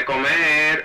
[0.00, 0.84] de comer.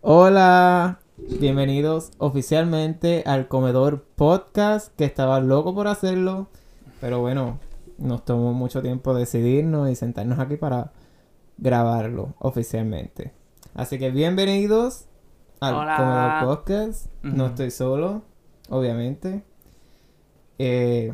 [0.00, 6.48] Hola, bienvenidos oficialmente al Comedor Podcast, que estaba loco por hacerlo,
[7.00, 7.60] pero bueno,
[7.98, 10.92] nos tomó mucho tiempo decidirnos y sentarnos aquí para
[11.56, 13.32] grabarlo oficialmente.
[13.74, 15.04] Así que bienvenidos
[15.60, 15.96] al Hola.
[15.98, 17.06] Comedor Podcast.
[17.22, 18.22] No estoy solo,
[18.70, 19.44] obviamente.
[20.58, 21.12] Eh,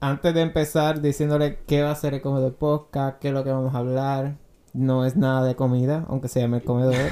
[0.00, 3.52] antes de empezar diciéndole qué va a ser el Comedor Podcast, qué es lo que
[3.52, 4.43] vamos a hablar,
[4.74, 7.10] no es nada de comida, aunque se llame el comedor.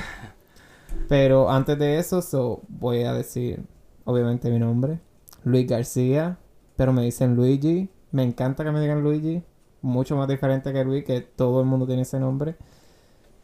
[1.08, 3.64] Pero antes de eso, so, voy a decir,
[4.04, 5.00] obviamente, mi nombre,
[5.44, 6.38] Luis García,
[6.76, 7.88] pero me dicen Luigi.
[8.10, 9.42] Me encanta que me digan Luigi,
[9.80, 12.56] mucho más diferente que Luis, que todo el mundo tiene ese nombre.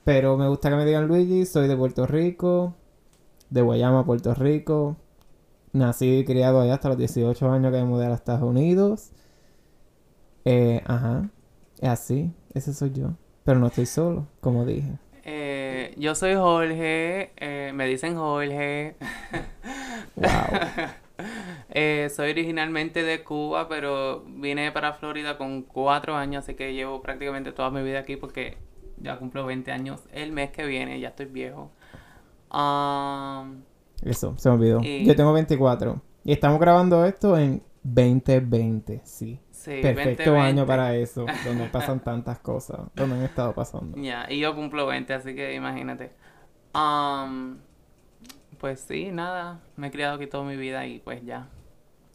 [0.05, 2.75] Pero me gusta que me digan Luigi, soy de Puerto Rico,
[3.51, 4.97] de Guayama, Puerto Rico.
[5.73, 9.11] Nací y criado allá hasta los 18 años que me mudé a los Estados Unidos.
[10.45, 11.31] Eh, ajá,
[11.81, 13.13] es así, ese soy yo.
[13.49, 14.93] Pero no estoy solo, como dije.
[15.25, 18.95] Eh, yo soy Jorge, eh, me dicen Jorge.
[20.17, 20.27] Wow.
[21.71, 27.01] Eh, soy originalmente de Cuba, pero vine para Florida con cuatro años, así que llevo
[27.03, 28.57] prácticamente toda mi vida aquí porque
[28.99, 31.71] ya cumplo 20 años el mes que viene, ya estoy viejo.
[32.53, 33.63] Um,
[34.03, 34.81] Eso, se me olvidó.
[34.83, 36.01] Y- Yo tengo 24.
[36.25, 39.41] Y estamos grabando esto en 2020, sí.
[39.69, 40.67] Sí, Perfecto 20, año 20.
[40.67, 44.01] para eso, donde pasan tantas cosas, donde han estado pasando.
[44.01, 46.13] Ya, y yo cumplo 20, así que imagínate.
[46.75, 47.59] Um,
[48.59, 51.49] pues sí, nada, me he criado aquí toda mi vida y pues ya.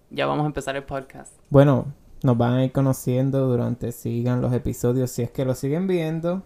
[0.09, 1.33] Ya vamos a empezar el podcast.
[1.49, 1.93] Bueno,
[2.23, 6.43] nos van a ir conociendo durante sigan los episodios, si es que lo siguen viendo.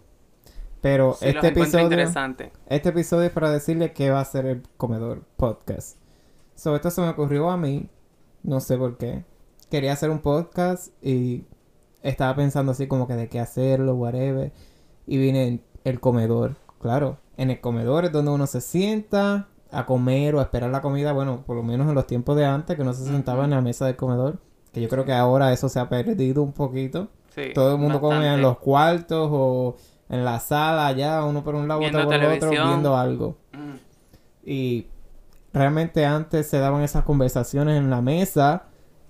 [0.82, 2.52] Pero este episodio, interesante.
[2.68, 5.98] este episodio es para decirle que va a ser el comedor podcast.
[6.56, 7.90] So, esto se me ocurrió a mí,
[8.44, 9.24] no sé por qué.
[9.70, 11.44] Quería hacer un podcast y
[12.02, 14.52] estaba pensando así como que de qué hacerlo, whatever.
[15.06, 16.56] Y vine en el comedor.
[16.80, 20.82] Claro, en el comedor es donde uno se sienta a comer o a esperar la
[20.82, 21.12] comida.
[21.12, 23.62] Bueno, por lo menos en los tiempos de antes, que no se sentaba en la
[23.62, 24.40] mesa del comedor.
[24.72, 27.10] Que yo creo que ahora eso se ha perdido un poquito.
[27.36, 28.42] Sí, Todo el mundo come en bastante.
[28.42, 29.76] los cuartos o
[30.10, 33.36] en la sala, allá, uno por un lado, Viendo otro por el otro, viendo algo.
[33.52, 33.76] Mm,
[34.46, 34.88] Y
[35.54, 38.64] realmente antes se daban esas conversaciones en la mesa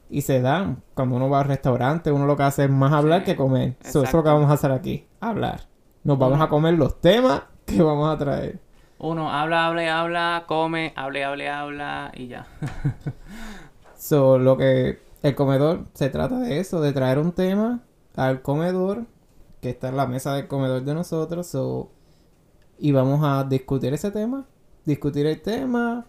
[0.09, 0.83] y se dan.
[0.93, 3.75] Cuando uno va al restaurante, uno lo que hace es más hablar Sí, que comer.
[3.81, 5.61] So, eso es lo que vamos a hacer aquí, hablar.
[6.03, 8.59] Nos vamos a comer los temas que vamos a traer.
[8.99, 12.47] Uno habla, habla, habla, come, hable, hable, habla y ya.
[13.97, 17.81] So, lo que el comedor se trata de eso, de traer un tema
[18.15, 19.05] al comedor,
[19.59, 21.91] que está en la mesa del comedor de nosotros, so,
[22.77, 24.45] y vamos a discutir ese tema,
[24.85, 26.05] discutir el tema,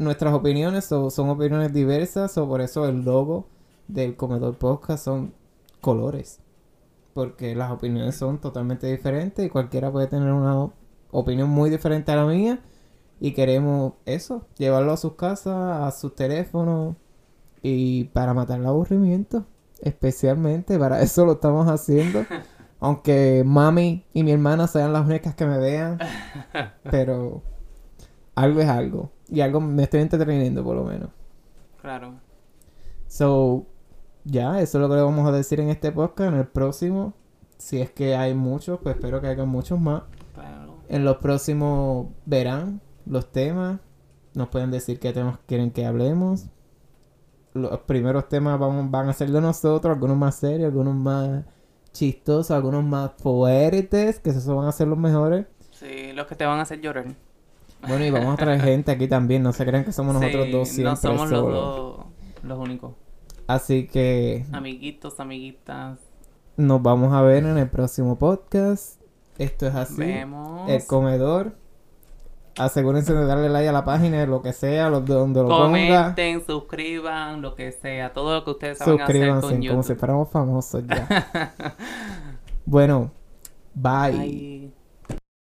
[0.00, 3.46] nuestras opiniones so, son opiniones diversas, o por eso el logo
[3.86, 5.34] del comedor podcast son
[5.80, 6.40] colores,
[7.12, 10.70] porque las opiniones son totalmente diferentes y cualquiera puede tener una
[11.10, 12.60] opinión muy diferente a la mía.
[13.20, 16.96] Y queremos eso, llevarlo a sus casas, a sus teléfonos,
[17.62, 19.44] y para matar el aburrimiento,
[19.82, 22.24] especialmente para eso lo estamos haciendo.
[22.80, 25.98] Aunque mami y mi hermana sean las únicas que me vean,
[26.90, 27.42] pero
[28.34, 29.10] algo es algo.
[29.28, 31.10] Y algo me estoy entreteniendo por lo menos.
[31.80, 32.14] Claro.
[33.06, 33.66] So,
[34.24, 36.32] ya, eso es lo que le vamos a decir en este podcast.
[36.32, 37.14] En el próximo,
[37.58, 40.02] si es que hay muchos, pues espero que haya muchos más.
[40.34, 40.76] Claro.
[40.88, 43.80] En los próximos verán los temas.
[44.34, 46.46] Nos pueden decir qué temas quieren que hablemos.
[47.52, 51.44] Los primeros temas van, van a ser de nosotros, algunos más serios, algunos más
[51.92, 55.46] chistosos, algunos más fuertes, que esos van a ser los mejores.
[55.72, 57.06] Sí, los que te van a hacer llorar.
[57.86, 60.52] Bueno, y vamos a traer gente aquí también, no se crean que somos nosotros Sí,
[60.52, 62.06] dos siempre no somos los dos
[62.42, 62.92] los únicos.
[63.46, 65.98] Así que Amiguitos, amiguitas.
[66.56, 69.00] nos vamos a ver en el próximo podcast.
[69.38, 69.96] Esto es así.
[69.96, 70.70] Vemos.
[70.70, 71.56] El comedor.
[72.58, 75.66] Asegúrense de darle like a la página, lo que sea, lo, donde lo ponga.
[75.66, 78.12] Comenten, suscriban, lo que sea.
[78.12, 79.98] Todo lo que ustedes saben hacer Suscríbanse, con como si YouTube.
[79.98, 81.74] fuéramos famosos ya.
[82.66, 83.10] bueno,
[83.74, 84.12] bye.
[84.12, 84.79] Bye.